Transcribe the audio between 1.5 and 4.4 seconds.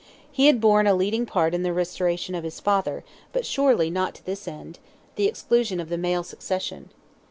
in the restoration of his father, but surely not to